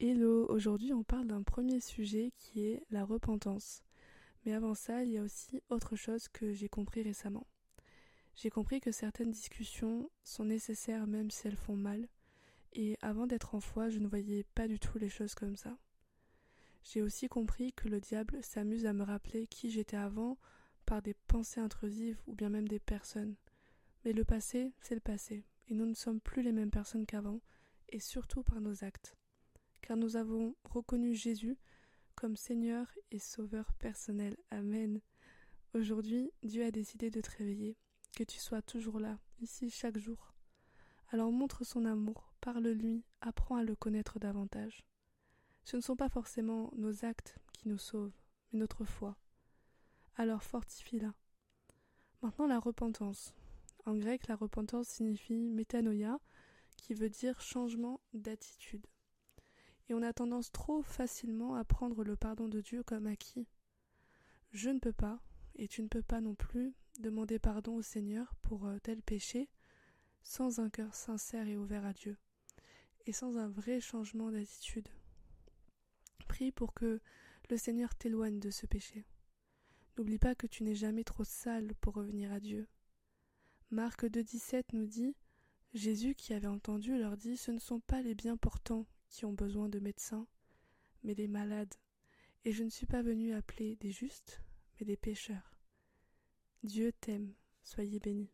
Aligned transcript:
Hello, 0.00 0.46
aujourd'hui 0.48 0.92
on 0.92 1.02
parle 1.02 1.26
d'un 1.26 1.42
premier 1.42 1.80
sujet 1.80 2.32
qui 2.38 2.64
est 2.64 2.84
la 2.88 3.04
repentance. 3.04 3.82
Mais 4.44 4.52
avant 4.52 4.76
ça, 4.76 5.02
il 5.02 5.10
y 5.10 5.18
a 5.18 5.24
aussi 5.24 5.60
autre 5.70 5.96
chose 5.96 6.28
que 6.28 6.52
j'ai 6.52 6.68
compris 6.68 7.02
récemment. 7.02 7.48
J'ai 8.36 8.48
compris 8.48 8.80
que 8.80 8.92
certaines 8.92 9.32
discussions 9.32 10.08
sont 10.22 10.44
nécessaires 10.44 11.08
même 11.08 11.32
si 11.32 11.48
elles 11.48 11.56
font 11.56 11.74
mal, 11.74 12.06
et 12.74 12.96
avant 13.02 13.26
d'être 13.26 13.56
en 13.56 13.60
foi, 13.60 13.90
je 13.90 13.98
ne 13.98 14.06
voyais 14.06 14.44
pas 14.54 14.68
du 14.68 14.78
tout 14.78 14.98
les 14.98 15.08
choses 15.08 15.34
comme 15.34 15.56
ça. 15.56 15.76
J'ai 16.84 17.02
aussi 17.02 17.26
compris 17.26 17.72
que 17.72 17.88
le 17.88 18.00
diable 18.00 18.38
s'amuse 18.40 18.86
à 18.86 18.92
me 18.92 19.02
rappeler 19.02 19.48
qui 19.48 19.68
j'étais 19.68 19.96
avant 19.96 20.38
par 20.86 21.02
des 21.02 21.14
pensées 21.26 21.58
intrusives 21.58 22.22
ou 22.28 22.36
bien 22.36 22.50
même 22.50 22.68
des 22.68 22.78
personnes. 22.78 23.34
Mais 24.04 24.12
le 24.12 24.24
passé, 24.24 24.72
c'est 24.80 24.94
le 24.94 25.00
passé, 25.00 25.44
et 25.66 25.74
nous 25.74 25.86
ne 25.86 25.94
sommes 25.94 26.20
plus 26.20 26.42
les 26.42 26.52
mêmes 26.52 26.70
personnes 26.70 27.04
qu'avant, 27.04 27.40
et 27.88 27.98
surtout 27.98 28.44
par 28.44 28.60
nos 28.60 28.84
actes 28.84 29.16
car 29.88 29.96
nous 29.96 30.16
avons 30.16 30.54
reconnu 30.64 31.14
Jésus 31.14 31.56
comme 32.14 32.36
Seigneur 32.36 32.86
et 33.10 33.18
Sauveur 33.18 33.72
personnel. 33.78 34.36
Amen. 34.50 35.00
Aujourd'hui, 35.72 36.30
Dieu 36.42 36.62
a 36.62 36.70
décidé 36.70 37.10
de 37.10 37.22
te 37.22 37.30
réveiller, 37.38 37.74
que 38.14 38.22
tu 38.22 38.38
sois 38.38 38.60
toujours 38.60 39.00
là, 39.00 39.18
ici 39.40 39.70
chaque 39.70 39.96
jour. 39.96 40.34
Alors 41.08 41.32
montre 41.32 41.64
son 41.64 41.86
amour, 41.86 42.34
parle-lui, 42.42 43.02
apprends 43.22 43.56
à 43.56 43.64
le 43.64 43.74
connaître 43.74 44.18
davantage. 44.18 44.84
Ce 45.64 45.76
ne 45.76 45.80
sont 45.80 45.96
pas 45.96 46.10
forcément 46.10 46.70
nos 46.76 47.06
actes 47.06 47.38
qui 47.54 47.66
nous 47.68 47.78
sauvent, 47.78 48.20
mais 48.52 48.58
notre 48.58 48.84
foi. 48.84 49.16
Alors 50.16 50.42
fortifie-la. 50.42 51.14
Maintenant 52.20 52.46
la 52.46 52.58
repentance. 52.58 53.32
En 53.86 53.96
grec, 53.96 54.26
la 54.26 54.36
repentance 54.36 54.88
signifie 54.88 55.48
métanoïa, 55.48 56.20
qui 56.76 56.92
veut 56.92 57.08
dire 57.08 57.40
changement 57.40 58.02
d'attitude 58.12 58.86
et 59.88 59.94
on 59.94 60.02
a 60.02 60.12
tendance 60.12 60.52
trop 60.52 60.82
facilement 60.82 61.54
à 61.54 61.64
prendre 61.64 62.04
le 62.04 62.16
pardon 62.16 62.48
de 62.48 62.60
Dieu 62.60 62.82
comme 62.82 63.06
acquis. 63.06 63.46
Je 64.52 64.70
ne 64.70 64.78
peux 64.78 64.92
pas, 64.92 65.20
et 65.56 65.68
tu 65.68 65.82
ne 65.82 65.88
peux 65.88 66.02
pas 66.02 66.20
non 66.20 66.34
plus, 66.34 66.74
demander 67.00 67.38
pardon 67.38 67.76
au 67.76 67.82
Seigneur 67.82 68.34
pour 68.42 68.66
euh, 68.66 68.78
tel 68.82 69.02
péché 69.02 69.48
sans 70.22 70.60
un 70.60 70.68
cœur 70.68 70.94
sincère 70.94 71.48
et 71.48 71.56
ouvert 71.56 71.86
à 71.86 71.92
Dieu, 71.92 72.18
et 73.06 73.12
sans 73.12 73.38
un 73.38 73.48
vrai 73.48 73.80
changement 73.80 74.30
d'attitude. 74.30 74.88
Prie 76.28 76.52
pour 76.52 76.74
que 76.74 77.00
le 77.48 77.56
Seigneur 77.56 77.94
t'éloigne 77.94 78.38
de 78.38 78.50
ce 78.50 78.66
péché. 78.66 79.06
N'oublie 79.96 80.18
pas 80.18 80.34
que 80.34 80.46
tu 80.46 80.64
n'es 80.64 80.74
jamais 80.74 81.04
trop 81.04 81.24
sale 81.24 81.74
pour 81.80 81.94
revenir 81.94 82.30
à 82.30 82.40
Dieu. 82.40 82.68
Marc 83.70 84.04
2.17 84.04 84.64
nous 84.74 84.86
dit 84.86 85.16
Jésus 85.72 86.14
qui 86.14 86.34
avait 86.34 86.46
entendu 86.46 86.96
leur 86.98 87.16
dit 87.16 87.36
Ce 87.36 87.50
ne 87.50 87.58
sont 87.58 87.80
pas 87.80 88.02
les 88.02 88.14
bien 88.14 88.36
portants 88.36 88.86
qui 89.08 89.24
ont 89.24 89.32
besoin 89.32 89.68
de 89.68 89.78
médecins, 89.78 90.26
mais 91.02 91.14
des 91.14 91.28
malades, 91.28 91.74
et 92.44 92.52
je 92.52 92.64
ne 92.64 92.70
suis 92.70 92.86
pas 92.86 93.02
venu 93.02 93.34
appeler 93.34 93.76
des 93.76 93.90
justes, 93.90 94.42
mais 94.78 94.86
des 94.86 94.96
pécheurs. 94.96 95.56
Dieu 96.62 96.92
t'aime, 96.92 97.34
soyez 97.62 98.00
bénis. 98.00 98.32